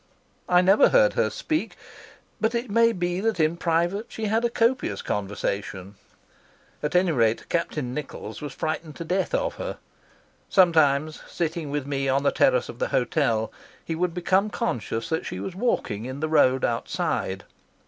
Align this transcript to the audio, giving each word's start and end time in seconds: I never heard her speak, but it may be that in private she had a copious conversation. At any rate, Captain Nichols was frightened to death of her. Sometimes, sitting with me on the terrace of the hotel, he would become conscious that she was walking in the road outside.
I 0.49 0.61
never 0.61 0.89
heard 0.89 1.13
her 1.13 1.29
speak, 1.29 1.75
but 2.39 2.55
it 2.55 2.71
may 2.71 2.91
be 2.91 3.19
that 3.21 3.39
in 3.39 3.55
private 3.55 4.07
she 4.11 4.25
had 4.25 4.43
a 4.43 4.49
copious 4.49 5.03
conversation. 5.03 5.93
At 6.81 6.95
any 6.95 7.11
rate, 7.11 7.47
Captain 7.49 7.93
Nichols 7.93 8.41
was 8.41 8.51
frightened 8.51 8.95
to 8.95 9.03
death 9.03 9.35
of 9.35 9.57
her. 9.57 9.77
Sometimes, 10.49 11.21
sitting 11.27 11.69
with 11.69 11.85
me 11.85 12.09
on 12.09 12.23
the 12.23 12.31
terrace 12.31 12.67
of 12.67 12.79
the 12.79 12.87
hotel, 12.87 13.51
he 13.85 13.93
would 13.93 14.15
become 14.15 14.49
conscious 14.49 15.07
that 15.09 15.23
she 15.23 15.39
was 15.39 15.53
walking 15.55 16.05
in 16.05 16.19
the 16.19 16.27
road 16.27 16.65
outside. 16.65 17.43